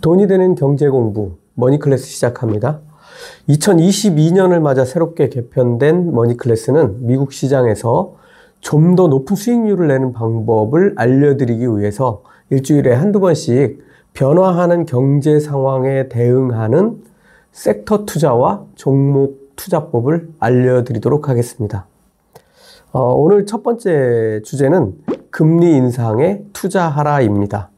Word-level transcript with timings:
돈이 0.00 0.26
되는 0.26 0.54
경제 0.54 0.88
공부 0.88 1.32
머니클래스 1.54 2.06
시작합니다. 2.06 2.80
2022년을 3.48 4.60
맞아 4.60 4.84
새롭게 4.84 5.28
개편된 5.28 6.12
머니클래스는 6.12 7.06
미국 7.06 7.32
시장에서 7.32 8.14
좀 8.60 8.96
더 8.96 9.06
높은 9.06 9.36
수익률을 9.36 9.86
내는 9.88 10.12
방법을 10.12 10.94
알려드리기 10.96 11.66
위해서 11.76 12.22
일주일에 12.50 12.92
한두 12.92 13.20
번씩 13.20 13.82
변화하는 14.14 14.84
경제 14.86 15.38
상황에 15.38 16.08
대응하는 16.08 17.02
섹터 17.52 18.04
투자와 18.04 18.64
종목 18.74 19.54
투자법을 19.56 20.30
알려드리도록 20.38 21.28
하겠습니다. 21.28 21.86
어, 22.92 23.12
오늘 23.14 23.46
첫 23.46 23.62
번째 23.62 24.40
주제는 24.44 24.94
금리 25.30 25.72
인상에 25.76 26.42
투자하라입니다. 26.52 27.70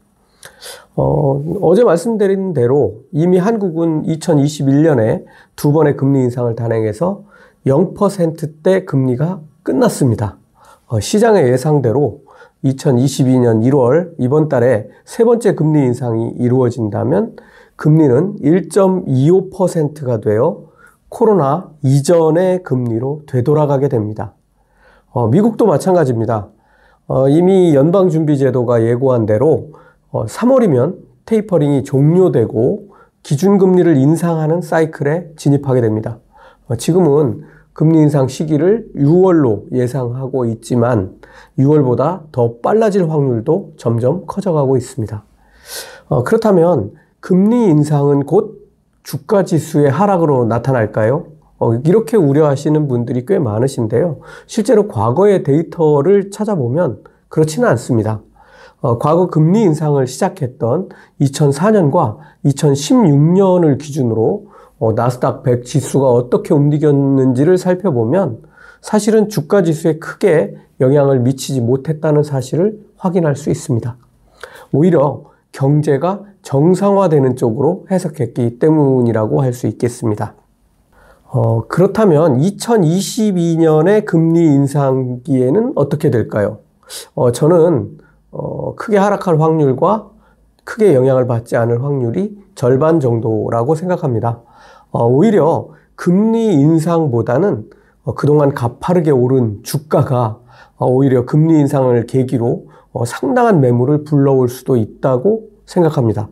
어, 0.97 1.43
어제 1.63 1.85
말씀드린 1.85 2.53
대로 2.53 3.03
이미 3.13 3.39
한국은 3.39 4.03
2021년에 4.05 5.25
두 5.57 5.73
번의 5.73 5.97
금리 5.97 6.21
인상을 6.21 6.55
단행해서 6.57 7.23
0%대 7.67 8.85
금리가 8.85 9.41
끝났습니다. 9.63 10.39
어, 10.87 11.01
시장의 11.01 11.49
예상대로 11.51 12.21
2022년 12.65 13.63
1월 13.71 14.13
이번 14.19 14.49
달에 14.49 14.89
세 15.05 15.25
번째 15.25 15.55
금리 15.55 15.81
인상이 15.81 16.35
이루어진다면 16.39 17.37
금리는 17.77 18.37
1.25%가 18.41 20.21
되어 20.21 20.65
코로나 21.09 21.71
이전의 21.83 22.63
금리로 22.63 23.23
되돌아가게 23.27 23.89
됩니다. 23.89 24.35
어, 25.11 25.29
미국도 25.29 25.67
마찬가지입니다. 25.67 26.49
어, 27.07 27.29
이미 27.29 27.75
연방준비제도가 27.75 28.85
예고한 28.85 29.27
대로 29.27 29.71
어, 30.11 30.27
3월이면 30.27 30.97
테이퍼링이 31.27 31.85
종료되고 31.85 32.91
기준금리를 33.23 33.97
인상하는 33.97 34.61
사이클에 34.61 35.33
진입하게 35.37 35.81
됩니다. 35.81 36.19
어, 36.67 36.77
지금은 36.77 37.43
금리 37.73 38.01
인상 38.01 38.27
시기를 38.27 38.89
6월로 38.97 39.73
예상하고 39.73 40.45
있지만 40.47 41.19
6월보다 41.59 42.23
더 42.33 42.57
빨라질 42.63 43.09
확률도 43.09 43.75
점점 43.77 44.25
커져가고 44.27 44.77
있습니다. 44.77 45.25
어, 46.09 46.25
그렇다면 46.25 46.93
금리 47.21 47.67
인상은 47.67 48.25
곧 48.25 48.69
주가 49.03 49.45
지수의 49.45 49.91
하락으로 49.91 50.45
나타날까요? 50.45 51.27
어, 51.59 51.75
이렇게 51.75 52.17
우려하시는 52.17 52.89
분들이 52.89 53.25
꽤 53.27 53.39
많으신데요. 53.39 54.19
실제로 54.47 54.89
과거의 54.89 55.43
데이터를 55.45 56.31
찾아보면 56.31 57.05
그렇지는 57.29 57.69
않습니다. 57.69 58.23
어, 58.81 58.99
과거 58.99 59.29
금리 59.29 59.63
인상을 59.63 60.05
시작했던 60.07 60.89
2004년과 61.21 62.17
2016년을 62.47 63.79
기준으로 63.79 64.47
어, 64.79 64.93
나스닥 64.95 65.43
100 65.43 65.65
지수가 65.65 66.07
어떻게 66.09 66.55
움직였는지를 66.55 67.59
살펴보면 67.59 68.43
사실은 68.81 69.29
주가 69.29 69.63
지수에 69.63 69.99
크게 69.99 70.57
영향을 70.81 71.21
미치지 71.21 71.61
못했다는 71.61 72.23
사실을 72.23 72.81
확인할 72.97 73.37
수 73.37 73.51
있습니다. 73.51 73.97
오히려 74.73 75.25
경제가 75.53 76.23
정상화되는 76.43 77.37
쪽으로 77.37 77.87
해석했기 77.91 78.59
때문이라고 78.59 79.43
할 79.43 79.53
수 79.53 79.67
있겠습니다. 79.67 80.35
어, 81.33 81.67
그렇다면 81.69 82.39
2022년의 82.39 84.05
금리 84.05 84.41
인상기에는 84.47 85.73
어떻게 85.77 86.11
될까요? 86.11 86.59
어, 87.15 87.31
저는 87.31 87.99
어, 88.31 88.75
크게 88.77 88.97
하락할 88.97 89.41
확률과 89.41 90.11
크게 90.65 90.95
영향을 90.95 91.27
받지 91.27 91.57
않을 91.57 91.83
확률이 91.83 92.39
절반 92.55 93.01
정도라고 93.01 93.75
생각합니다. 93.75 94.41
어, 94.91 95.07
오히려 95.07 95.71
금리 95.97 96.53
인상보다는 96.55 97.69
어, 98.05 98.15
그동안 98.15 98.55
가파르게 98.55 99.11
오른 99.11 99.61
주가가 99.63 100.39
어, 100.77 100.87
오히려 100.87 101.27
금리 101.27 101.59
인상을 101.61 102.07
계기로 102.07 102.67
어, 102.93 103.05
상당한 103.05 103.61
매물을 103.61 104.05
불러올 104.05 104.49
수도 104.49 104.77
있다고 104.77 105.49
생각합니다. 105.67 106.29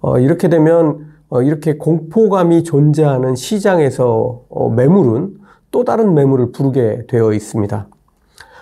어, 0.00 0.18
이렇게 0.18 0.48
되면 0.48 1.06
어, 1.28 1.42
이렇게 1.42 1.76
공포감이 1.76 2.64
존재하는 2.64 3.34
시장에서 3.34 4.42
어, 4.48 4.70
매물은 4.70 5.38
또 5.70 5.84
다른 5.84 6.14
매물을 6.14 6.52
부르게 6.52 7.06
되어 7.08 7.32
있습니다. 7.32 7.88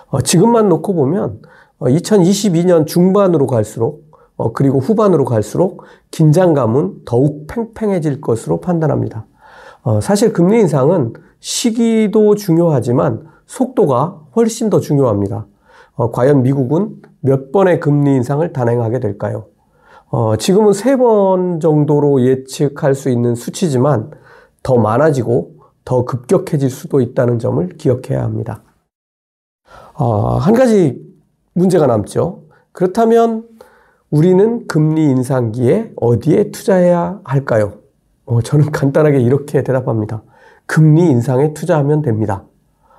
어, 0.09 0.21
지금만 0.21 0.69
놓고 0.69 0.93
보면 0.93 1.39
2022년 1.79 2.85
중반으로 2.85 3.47
갈수록 3.47 4.05
그리고 4.53 4.79
후반으로 4.79 5.25
갈수록 5.25 5.83
긴장감은 6.11 7.01
더욱 7.05 7.47
팽팽해질 7.47 8.21
것으로 8.21 8.59
판단합니다. 8.59 9.25
사실 10.01 10.33
금리 10.33 10.59
인상은 10.59 11.13
시기도 11.39 12.35
중요하지만 12.35 13.27
속도가 13.45 14.21
훨씬 14.35 14.69
더 14.69 14.79
중요합니다. 14.79 15.45
과연 16.11 16.43
미국은 16.43 17.01
몇 17.21 17.51
번의 17.51 17.79
금리 17.79 18.15
인상을 18.15 18.51
단행하게 18.51 18.99
될까요? 18.99 19.45
어, 20.09 20.35
지금은 20.37 20.73
세 20.73 20.97
번 20.97 21.59
정도로 21.59 22.21
예측할 22.21 22.95
수 22.95 23.09
있는 23.09 23.35
수치지만 23.35 24.11
더 24.63 24.77
많아지고 24.77 25.55
더 25.83 26.05
급격해질 26.05 26.69
수도 26.69 26.99
있다는 27.01 27.39
점을 27.39 27.67
기억해야 27.69 28.23
합니다. 28.23 28.63
어, 29.93 30.37
한 30.37 30.53
가지 30.53 31.01
문제가 31.55 31.87
남죠. 31.87 32.43
그렇다면 32.73 33.45
우리는 34.11 34.67
금리 34.67 35.05
인상기에 35.05 35.93
어디에 35.95 36.51
투자해야 36.51 37.21
할까요? 37.23 37.75
어, 38.25 38.41
저는 38.41 38.71
간단하게 38.71 39.19
이렇게 39.21 39.63
대답합니다. 39.63 40.23
금리 40.65 41.09
인상에 41.09 41.53
투자하면 41.53 42.01
됩니다. 42.01 42.43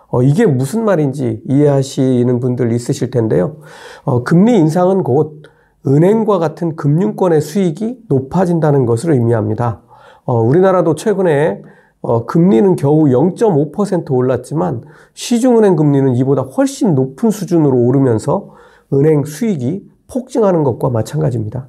어, 0.08 0.22
이게 0.22 0.46
무슨 0.46 0.84
말인지 0.84 1.42
이해하시는 1.46 2.40
분들 2.40 2.72
있으실 2.72 3.10
텐데요. 3.10 3.58
어, 4.04 4.24
금리 4.24 4.56
인상은 4.56 5.02
곧 5.02 5.42
은행과 5.86 6.38
같은 6.38 6.76
금융권의 6.76 7.42
수익이 7.42 8.04
높아진다는 8.08 8.86
것을 8.86 9.12
의미합니다. 9.12 9.82
어, 10.24 10.40
우리나라도 10.40 10.94
최근에 10.94 11.62
어, 12.00 12.24
금리는 12.26 12.76
겨우 12.76 13.04
0.5% 13.04 14.10
올랐지만 14.12 14.82
시중은행 15.14 15.76
금리는 15.76 16.14
이보다 16.16 16.42
훨씬 16.42 16.94
높은 16.94 17.30
수준으로 17.30 17.76
오르면서 17.76 18.54
은행 18.92 19.24
수익이 19.24 19.88
폭증하는 20.08 20.62
것과 20.62 20.90
마찬가지입니다. 20.90 21.68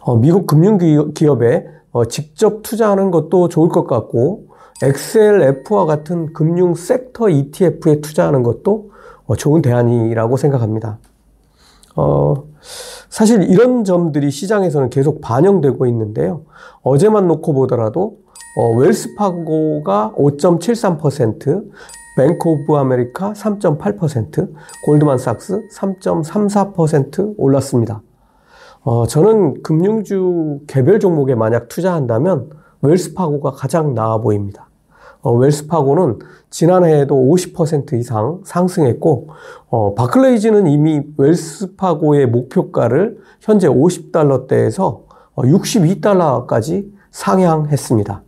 어, 0.00 0.16
미국 0.16 0.46
금융기업에 0.46 1.66
어, 1.92 2.04
직접 2.06 2.62
투자하는 2.62 3.10
것도 3.10 3.48
좋을 3.48 3.68
것 3.68 3.86
같고 3.86 4.48
XLF와 4.82 5.86
같은 5.86 6.32
금융 6.32 6.74
섹터 6.74 7.30
ETF에 7.30 8.00
투자하는 8.00 8.42
것도 8.42 8.90
어, 9.26 9.36
좋은 9.36 9.62
대안이라고 9.62 10.36
생각합니다. 10.36 10.98
어, 11.96 12.44
사실 13.08 13.42
이런 13.42 13.84
점들이 13.84 14.30
시장에서는 14.30 14.90
계속 14.90 15.20
반영되고 15.20 15.86
있는데요. 15.86 16.42
어제만 16.82 17.26
놓고 17.26 17.52
보더라도 17.54 18.18
어, 18.56 18.70
웰스파고가 18.74 20.14
5.73%, 20.16 21.70
뱅크 22.16 22.48
오브 22.48 22.74
아메리카 22.74 23.32
3.8%, 23.32 24.52
골드만삭스 24.84 25.68
3.34% 25.68 27.34
올랐습니다. 27.36 28.02
어, 28.82 29.06
저는 29.06 29.62
금융주 29.62 30.60
개별 30.66 30.98
종목에 30.98 31.34
만약 31.34 31.68
투자한다면 31.68 32.50
웰스파고가 32.82 33.52
가장 33.52 33.94
나아 33.94 34.18
보입니다. 34.18 34.68
어, 35.20 35.32
웰스파고는 35.32 36.20
지난해에도 36.50 37.14
50% 37.14 37.94
이상 37.94 38.40
상승했고 38.44 39.28
어, 39.68 39.94
바클레이즈는 39.94 40.66
이미 40.66 41.02
웰스파고의 41.16 42.26
목표가를 42.26 43.18
현재 43.40 43.68
50달러대에서 43.68 45.02
62달러까지 45.36 46.86
어, 46.86 46.98
상향했습니다. 47.10 48.22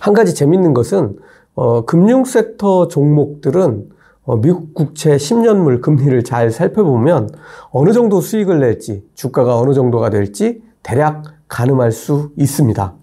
한 0.00 0.14
가지 0.14 0.34
재밌는 0.34 0.74
것은 0.74 1.16
어, 1.54 1.84
금융 1.84 2.24
섹터 2.24 2.88
종목들은 2.88 3.88
어, 4.24 4.36
미국 4.36 4.74
국채 4.74 5.16
10년물 5.16 5.80
금리를 5.80 6.22
잘 6.22 6.50
살펴보면 6.50 7.30
어느 7.70 7.92
정도 7.92 8.20
수익을 8.20 8.60
낼지 8.60 9.02
주가가 9.14 9.58
어느 9.58 9.72
정도가 9.72 10.10
될지 10.10 10.62
대략 10.82 11.22
가늠할 11.48 11.92
수 11.92 12.30
있습니다. 12.36 12.94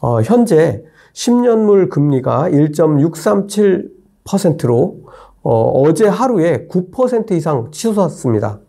어, 0.00 0.20
현재 0.22 0.84
10년물 1.14 1.88
금리가 1.88 2.50
1.637%로 2.50 5.00
어, 5.42 5.94
제 5.94 6.06
하루에 6.06 6.68
9% 6.68 7.32
이상 7.32 7.70
치솟았습니다. 7.70 8.60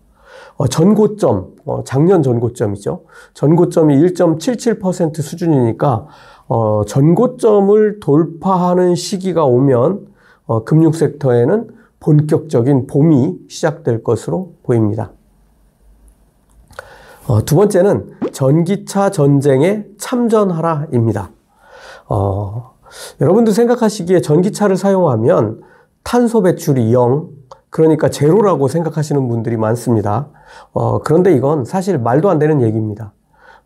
어, 0.58 0.68
전고점, 0.68 1.56
어, 1.66 1.84
작년 1.84 2.24
전고점이죠. 2.24 3.04
전고점이 3.34 3.96
1.77% 3.96 5.22
수준이니까 5.22 6.08
어, 6.48 6.84
전고점을 6.86 8.00
돌파하는 8.00 8.96
시기가 8.96 9.46
오면 9.46 10.08
어, 10.46 10.64
금융 10.64 10.92
섹터에는 10.92 11.70
본격적인 12.00 12.88
봄이 12.88 13.40
시작될 13.50 14.04
것으로 14.04 14.54
보입니다. 14.64 15.12
어, 17.28 17.44
두 17.44 17.56
번째는 17.56 18.12
전기차 18.32 19.10
전쟁에 19.10 19.86
참전하라입니다. 19.98 21.32
어, 22.08 22.76
여러분들 23.20 23.52
생각하시기에 23.52 24.22
전기차를 24.22 24.78
사용하면 24.78 25.62
탄소 26.04 26.44
배출이 26.44 26.94
0, 26.94 27.30
그러니까 27.76 28.08
제로라고 28.08 28.70
생각하시는 28.70 29.28
분들이 29.28 29.58
많습니다. 29.58 30.30
어, 30.72 31.00
그런데 31.00 31.36
이건 31.36 31.66
사실 31.66 31.98
말도 31.98 32.30
안 32.30 32.40
되는 32.40 32.62
얘기입니다. 32.62 33.12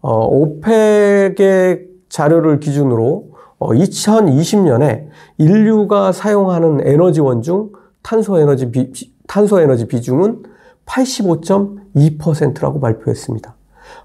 어, 0.01 0.25
오펙의 0.25 1.85
자료를 2.09 2.59
기준으로 2.59 3.29
어, 3.59 3.69
2020년에 3.69 5.09
인류가 5.37 6.11
사용하는 6.11 6.87
에너지원 6.87 7.43
중 7.43 7.69
탄소 8.01 8.39
에너지 8.39 8.71
비, 8.71 8.91
탄소 9.27 9.59
에너지 9.59 9.87
비중은 9.87 10.41
85.2%라고 10.87 12.79
발표했습니다. 12.79 13.55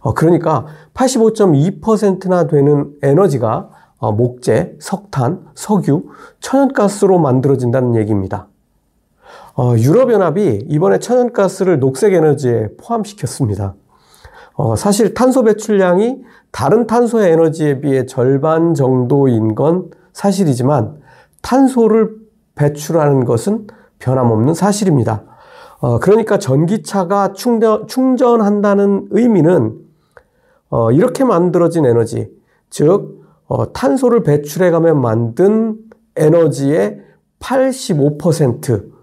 어, 0.00 0.12
그러니까 0.12 0.66
85.2%나 0.92 2.46
되는 2.46 2.92
에너지가 3.00 3.70
어, 3.96 4.12
목재, 4.12 4.74
석탄, 4.80 5.46
석유, 5.54 6.02
천연가스로 6.40 7.18
만들어진다는 7.18 7.96
얘기입니다. 7.96 8.48
어, 9.56 9.74
유럽연합이 9.76 10.66
이번에 10.68 10.98
천연가스를 10.98 11.78
녹색 11.78 12.12
에너지에 12.12 12.68
포함시켰습니다. 12.78 13.74
어, 14.54 14.76
사실 14.76 15.14
탄소 15.14 15.42
배출량이 15.42 16.22
다른 16.52 16.86
탄소 16.86 17.20
에너지에 17.20 17.80
비해 17.80 18.06
절반 18.06 18.74
정도인 18.74 19.54
건 19.54 19.90
사실이지만 20.12 21.00
탄소를 21.42 22.16
배출하는 22.54 23.24
것은 23.24 23.66
변함없는 23.98 24.54
사실입니다. 24.54 25.24
어, 25.80 25.98
그러니까 25.98 26.38
전기차가 26.38 27.32
충전, 27.32 27.86
충전한다는 27.86 29.08
의미는 29.10 29.78
어, 30.70 30.90
이렇게 30.92 31.24
만들어진 31.24 31.84
에너지, 31.84 32.30
즉 32.70 33.24
어, 33.46 33.72
탄소를 33.72 34.22
배출해가며 34.22 34.94
만든 34.94 35.76
에너지의 36.16 37.00
85% 37.38 38.72
어, 38.72 38.93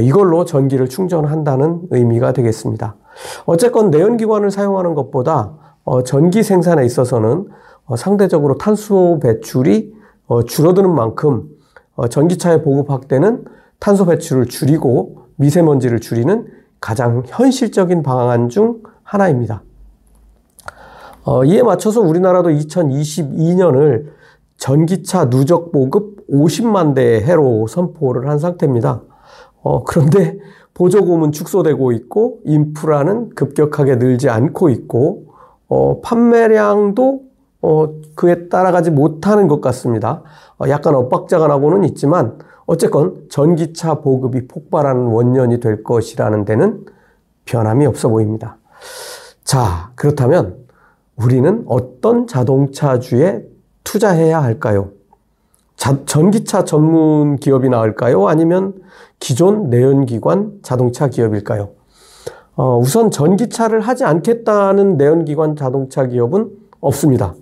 이걸로 0.00 0.44
전기를 0.44 0.88
충전한다는 0.88 1.82
의미가 1.90 2.32
되겠습니다. 2.32 2.96
어쨌건 3.46 3.90
내연기관을 3.90 4.50
사용하는 4.50 4.94
것보다 4.94 5.52
어, 5.84 6.02
전기 6.02 6.42
생산에 6.42 6.84
있어서는 6.84 7.48
어, 7.86 7.96
상대적으로 7.96 8.58
탄소 8.58 9.18
배출이 9.20 9.92
어, 10.26 10.42
줄어드는 10.44 10.94
만큼 10.94 11.48
어, 11.94 12.08
전기차의 12.08 12.62
보급 12.62 12.90
확대는 12.90 13.44
탄소 13.78 14.06
배출을 14.06 14.46
줄이고 14.46 15.26
미세먼지를 15.36 16.00
줄이는 16.00 16.46
가장 16.80 17.22
현실적인 17.26 18.02
방안 18.02 18.48
중 18.48 18.82
하나입니다. 19.02 19.62
어, 21.24 21.44
이에 21.44 21.62
맞춰서 21.62 22.00
우리나라도 22.00 22.50
2022년을 22.50 24.06
전기차 24.56 25.28
누적 25.30 25.72
보급 25.72 26.26
50만 26.28 26.94
대 26.94 27.20
해로 27.20 27.66
선포를 27.66 28.28
한 28.28 28.38
상태입니다. 28.38 29.02
어, 29.62 29.84
그런데 29.84 30.38
보조금은 30.74 31.32
축소되고 31.32 31.92
있고 31.92 32.40
인프라는 32.44 33.30
급격하게 33.30 33.96
늘지 33.96 34.28
않고 34.28 34.70
있고 34.70 35.26
어, 35.68 36.00
판매량도 36.00 37.20
어, 37.62 37.88
그에 38.14 38.48
따라가지 38.48 38.90
못하는 38.90 39.48
것 39.48 39.60
같습니다. 39.60 40.22
어, 40.58 40.68
약간 40.68 40.94
엇박자가 40.94 41.46
나고는 41.46 41.84
있지만 41.84 42.38
어쨌건 42.66 43.26
전기차 43.30 43.96
보급이 43.96 44.48
폭발하는 44.48 45.06
원년이 45.06 45.60
될 45.60 45.82
것이라는 45.82 46.44
데는 46.44 46.84
변함이 47.44 47.86
없어 47.86 48.08
보입니다. 48.08 48.58
자, 49.44 49.92
그렇다면 49.94 50.56
우리는 51.16 51.64
어떤 51.66 52.26
자동차주에 52.26 53.44
투자해야 53.84 54.42
할까요? 54.42 54.90
자, 55.76 55.98
전기차 56.06 56.64
전문 56.64 57.36
기업이 57.36 57.68
나을까요? 57.68 58.28
아니면 58.28 58.74
기존 59.18 59.70
내연기관 59.70 60.60
자동차 60.62 61.08
기업일까요? 61.08 61.70
어, 62.54 62.78
우선 62.78 63.10
전기차를 63.10 63.80
하지 63.80 64.04
않겠다는 64.04 64.96
내연기관 64.96 65.56
자동차 65.56 66.06
기업은 66.06 66.50
없습니다. 66.80 67.34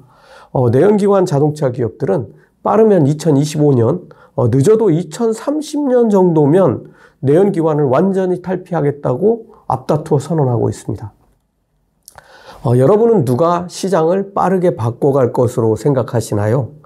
어, 0.52 0.70
내연기관 0.70 1.26
자동차 1.26 1.70
기업들은 1.70 2.32
빠르면 2.62 3.04
2025년, 3.04 4.08
어, 4.34 4.48
늦어도 4.48 4.86
2030년 4.88 6.10
정도면 6.10 6.92
내연기관을 7.20 7.84
완전히 7.84 8.40
탈피하겠다고 8.42 9.46
앞다투어 9.66 10.18
선언하고 10.18 10.68
있습니다. 10.70 11.12
어, 12.62 12.76
여러분은 12.76 13.24
누가 13.24 13.66
시장을 13.68 14.32
빠르게 14.34 14.76
바꿔갈 14.76 15.32
것으로 15.32 15.76
생각하시나요? 15.76 16.79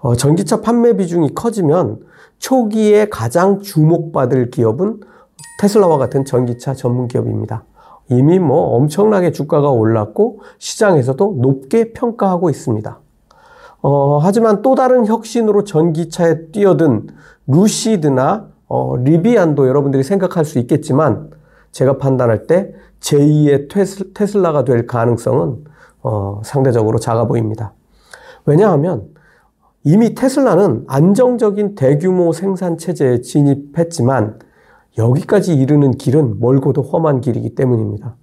어, 0.00 0.14
전기차 0.14 0.60
판매 0.60 0.96
비중이 0.96 1.34
커지면 1.34 2.00
초기에 2.38 3.08
가장 3.08 3.60
주목받을 3.60 4.50
기업은 4.50 5.00
테슬라와 5.60 5.98
같은 5.98 6.24
전기차 6.24 6.74
전문 6.74 7.08
기업입니다. 7.08 7.64
이미 8.10 8.38
뭐 8.38 8.76
엄청나게 8.76 9.32
주가가 9.32 9.70
올랐고 9.70 10.40
시장에서도 10.58 11.38
높게 11.40 11.92
평가하고 11.92 12.48
있습니다. 12.48 13.00
어, 13.82 14.18
하지만 14.18 14.62
또 14.62 14.74
다른 14.74 15.06
혁신으로 15.06 15.64
전기차에 15.64 16.46
뛰어든 16.52 17.08
루시드나 17.46 18.48
어, 18.68 18.96
리비안도 18.96 19.66
여러분들이 19.66 20.02
생각할 20.02 20.44
수 20.44 20.58
있겠지만 20.58 21.30
제가 21.72 21.98
판단할 21.98 22.46
때 22.46 22.72
제2의 23.00 24.14
테슬라가 24.14 24.64
될 24.64 24.86
가능성은 24.86 25.64
어, 26.02 26.40
상대적으로 26.44 26.98
작아 26.98 27.26
보입니다. 27.26 27.72
왜냐하면 28.46 29.08
이미 29.88 30.14
테슬라는 30.14 30.84
안정적인 30.86 31.74
대규모 31.74 32.34
생산 32.34 32.76
체제에 32.76 33.22
진입했지만 33.22 34.38
여기까지 34.98 35.54
이르는 35.54 35.92
길은 35.92 36.40
멀고도 36.40 36.82
험한 36.82 37.22
길이기 37.22 37.54
때문입니다. 37.54 38.14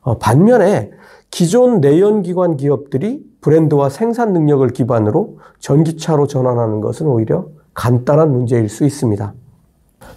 어, 0.00 0.16
반면에 0.16 0.90
기존 1.30 1.82
내연기관 1.82 2.56
기업들이 2.56 3.22
브랜드와 3.42 3.90
생산 3.90 4.32
능력을 4.32 4.66
기반으로 4.68 5.36
전기차로 5.58 6.28
전환하는 6.28 6.80
것은 6.80 7.06
오히려 7.06 7.44
간단한 7.74 8.32
문제일 8.32 8.70
수 8.70 8.86
있습니다. 8.86 9.34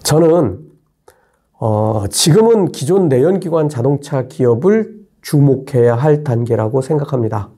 저는 0.01 0.59
어, 1.59 2.05
지금은 2.09 2.71
기존 2.71 3.09
내연기관 3.09 3.67
자동차 3.67 4.27
기업을 4.29 4.95
주목해야 5.21 5.93
할 5.93 6.23
단계라고 6.23 6.79
생각합니다. 6.79 7.49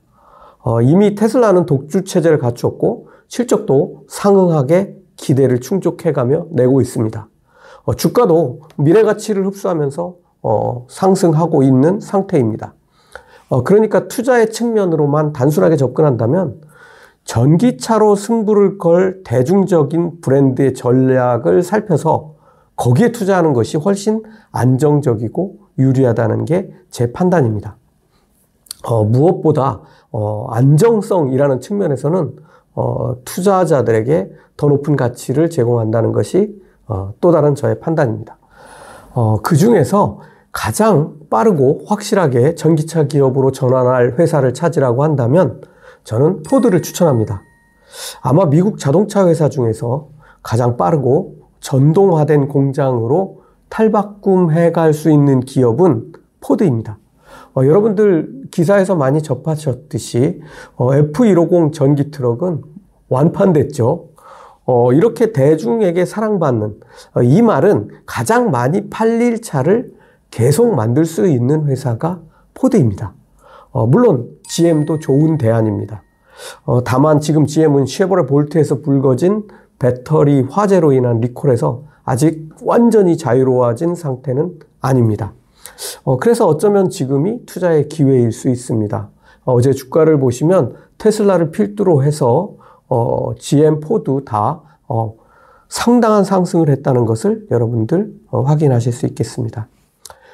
어, 0.64 0.82
이미 0.82 1.14
테슬라는 1.14 1.68
독주 1.68 2.04
체제를 2.04 2.40
갖추었고 2.40 3.10
실적도 3.28 4.04
상응하게 4.08 4.96
기대를 5.16 5.60
충족해가며 5.60 6.48
내고 6.52 6.82
있습니다. 6.82 7.28
어, 7.84 7.94
주가도 7.94 8.62
미래 8.78 9.04
가치를 9.04 9.46
흡수하면서 9.46 10.16
어, 10.44 10.86
상승하고 10.90 11.64
있는 11.64 12.00
상태입니다. 12.00 12.74
어, 13.50 13.64
그러니까 13.64 14.08
투자의 14.08 14.52
측면으로만 14.52 15.34
단순하게 15.34 15.78
접근한다면 15.78 16.62
전기차로 17.24 18.16
승부를 18.16 18.78
걸 18.78 19.22
대중적인 19.24 20.22
브랜드의 20.22 20.74
전략을 20.74 21.64
살펴서 21.64 22.36
거기에 22.76 23.12
투자하는 23.12 23.54
것이 23.54 23.78
훨씬 23.78 24.24
안정적이고 24.52 25.58
유리하다는 25.80 26.46
게 26.46 26.78
제 26.90 27.12
판단입니다. 27.12 27.78
어, 28.86 29.04
무엇보다 29.04 29.82
어, 30.12 30.48
안정성이라는 30.50 31.60
측면에서는 31.62 32.36
어, 32.78 33.16
투자자들에게 33.26 34.32
더 34.56 34.68
높은 34.68 34.96
가치를 34.96 35.50
제공한다는 35.50 36.12
것이 36.12 36.56
어, 36.86 37.14
또 37.20 37.32
다른 37.32 37.56
저의 37.56 37.80
판단입니다. 37.80 38.38
어, 39.16 39.42
그 39.42 39.56
중에서 39.56 40.20
가장 40.52 41.16
빠르고 41.30 41.86
확실하게 41.88 42.54
전기차 42.54 43.08
기업으로 43.08 43.52
전환할 43.52 44.20
회사를 44.20 44.54
찾으라고 44.54 45.04
한다면 45.04 45.62
저는 46.04 46.44
포드를 46.44 46.84
추천합니다. 46.84 47.42
아마 48.22 48.46
미국 48.46 48.78
자동차 48.78 49.28
회사 49.28 49.50
중에서 49.50 50.10
가장 50.44 50.78
빠르고 50.78 51.38
전동화된 51.60 52.48
공장으로 52.48 53.42
탈바꿈해 53.70 54.72
갈 54.72 54.94
수 54.94 55.10
있는 55.10 55.40
기업은 55.40 56.14
포드입니다. 56.42 57.00
어, 57.56 57.66
여러분들 57.66 58.44
기사에서 58.52 58.96
많이 58.96 59.22
접하셨듯이 59.22 60.42
어, 60.76 60.92
F150 60.92 61.74
전기 61.74 62.12
트럭은 62.12 62.62
완판됐죠. 63.10 64.10
어, 64.66 64.94
이렇게 64.94 65.32
대중에게 65.32 66.06
사랑받는 66.06 66.80
어, 67.16 67.24
이 67.24 67.42
말은 67.42 67.90
가장 68.06 68.52
많이 68.52 68.90
팔릴 68.90 69.42
차를 69.42 69.94
계속 70.30 70.76
만들 70.76 71.06
수 71.06 71.26
있는 71.28 71.68
회사가 71.68 72.20
포드입니다. 72.54 73.14
어, 73.72 73.88
물론 73.88 74.30
GM도 74.50 75.00
좋은 75.00 75.38
대안입니다. 75.38 76.04
어, 76.66 76.84
다만 76.84 77.20
지금 77.20 77.46
GM은 77.46 77.86
쉐보레 77.86 78.26
볼트에서 78.26 78.82
불거진 78.82 79.48
배터리 79.80 80.42
화재로 80.42 80.92
인한 80.92 81.22
리콜에서 81.22 81.84
아직 82.04 82.50
완전히 82.64 83.18
자유로워진 83.18 83.96
상태는 83.96 84.60
아닙니다. 84.82 85.34
어, 86.04 86.18
그래서 86.18 86.48
어쩌면 86.48 86.90
지금이 86.90 87.46
투자의 87.46 87.88
기회일 87.88 88.32
수 88.32 88.50
있습니다. 88.50 89.10
어, 89.46 89.62
제 89.62 89.72
주가를 89.74 90.20
보시면 90.20 90.76
테슬라를 90.98 91.52
필두로 91.52 92.04
해서 92.04 92.54
어, 92.90 93.34
GM, 93.38 93.80
포드 93.80 94.24
다 94.26 94.62
어, 94.88 95.16
상당한 95.70 96.24
상승을 96.24 96.70
했다는 96.70 97.06
것을 97.06 97.46
여러분들 97.52 98.14
어, 98.32 98.42
확인하실 98.42 98.94
수 98.94 99.06
있겠습니다. 99.08 99.68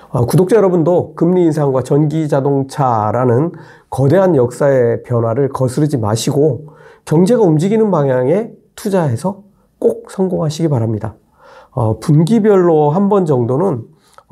어, 0.10 0.26
구독자 0.26 0.56
여러분도 0.58 1.16
금리 1.16 1.44
인상과 1.44 1.82
전기 1.84 2.28
자동차라는 2.28 3.52
거대한 3.90 4.36
역사의 4.36 5.04
변화를 5.04 5.50
거스르지 5.50 5.98
마시고 5.98 6.68
경제가 7.06 7.42
움직이는 7.42 7.90
방향에 7.92 8.52
투자해서 8.76 9.42
꼭 9.80 10.12
성공하시기 10.12 10.70
바랍니다. 10.70 11.16
어, 11.72 12.00
분기별로 12.00 12.92
한 12.92 13.10
번 13.10 13.26
정도는 13.26 13.84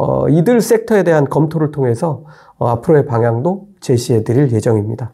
어, 0.01 0.27
이들 0.29 0.62
섹터에 0.62 1.03
대한 1.03 1.29
검토를 1.29 1.70
통해서 1.70 2.24
어, 2.58 2.70
앞으로의 2.70 3.05
방향도 3.05 3.67
제시해 3.81 4.24
드릴 4.24 4.51
예정입니다. 4.51 5.13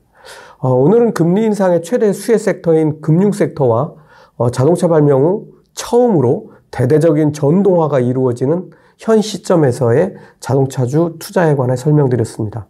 어, 0.60 0.72
오늘은 0.72 1.13
금리 1.13 1.44
인상의 1.44 1.84
최대 1.84 2.13
수혜 2.13 2.38
섹터인 2.38 3.01
금융 3.01 3.34
섹터와 3.34 3.94
어, 4.38 4.50
자동차 4.50 4.88
발명 4.88 5.24
후 5.24 5.48
처음으로 5.74 6.51
대대적인 6.72 7.34
전동화가 7.34 8.00
이루어지는 8.00 8.70
현 8.98 9.22
시점에서의 9.22 10.15
자동차주 10.39 11.17
투자에 11.20 11.56
관해 11.56 11.75
설명드렸습니다. 11.75 12.67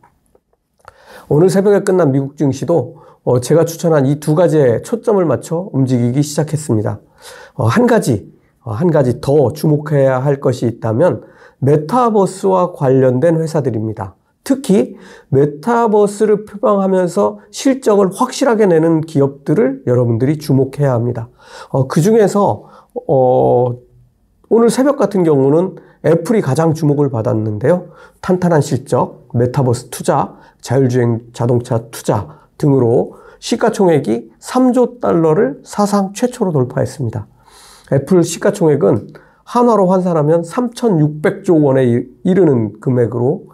오늘 1.29 1.51
새벽에 1.51 1.81
끝난 1.83 2.11
미국 2.11 2.35
증시도 2.35 2.97
어, 3.25 3.39
제가 3.41 3.65
추천한 3.65 4.07
이 4.07 4.19
두 4.19 4.33
가지에 4.33 4.81
초점을 4.81 5.23
맞춰 5.23 5.69
움직이기 5.71 6.23
시작했습니다. 6.23 6.99
어, 7.53 7.65
한 7.65 7.85
가지, 7.85 8.31
어, 8.31 8.36
한 8.71 8.91
가지 8.91 9.21
더 9.21 9.53
주목해야 9.53 10.19
할 10.19 10.39
것이 10.39 10.65
있다면 10.65 11.23
메타버스와 11.59 12.73
관련된 12.73 13.37
회사들입니다. 13.37 14.15
특히 14.43 14.95
메타버스를 15.29 16.45
표방하면서 16.45 17.39
실적을 17.51 18.09
확실하게 18.13 18.67
내는 18.67 19.01
기업들을 19.01 19.83
여러분들이 19.87 20.37
주목해야 20.37 20.93
합니다. 20.93 21.27
어, 21.69 21.87
그 21.87 21.99
중에서 21.99 22.63
어, 23.07 23.75
오늘 24.49 24.69
새벽 24.69 24.97
같은 24.97 25.23
경우는 25.23 25.75
애플이 26.05 26.41
가장 26.41 26.73
주목을 26.73 27.09
받았는데요. 27.09 27.87
탄탄한 28.21 28.61
실적, 28.61 29.27
메타버스 29.33 29.89
투자, 29.89 30.35
자율주행 30.61 31.19
자동차 31.33 31.89
투자 31.91 32.39
등으로 32.57 33.15
시가총액이 33.39 34.31
3조 34.39 35.01
달러를 35.01 35.59
사상 35.63 36.13
최초로 36.13 36.53
돌파했습니다. 36.53 37.27
애플 37.91 38.23
시가총액은 38.23 39.09
한화로 39.43 39.87
환산하면 39.87 40.41
3,600조 40.41 41.63
원에 41.63 42.05
이르는 42.23 42.79
금액으로 42.81 43.47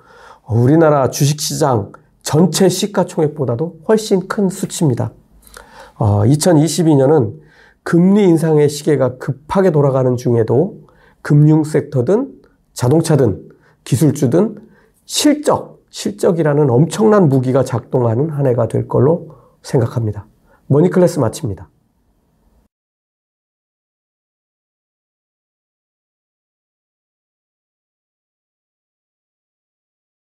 우리나라 0.47 1.09
주식시장 1.09 1.91
전체 2.23 2.67
시가총액보다도 2.67 3.77
훨씬 3.87 4.27
큰 4.27 4.49
수치입니다. 4.49 5.11
어, 5.95 6.23
2022년은 6.23 7.35
금리 7.83 8.23
인상의 8.23 8.69
시계가 8.69 9.17
급하게 9.17 9.71
돌아가는 9.71 10.15
중에도 10.15 10.79
금융 11.21 11.63
섹터든 11.63 12.33
자동차든 12.73 13.49
기술주든 13.83 14.57
실적, 15.05 15.83
실적이라는 15.89 16.69
엄청난 16.69 17.29
무기가 17.29 17.63
작동하는 17.63 18.29
한 18.29 18.47
해가 18.47 18.67
될 18.67 18.87
걸로 18.87 19.29
생각합니다. 19.61 20.25
머니클래스 20.67 21.19
마칩니다. 21.19 21.69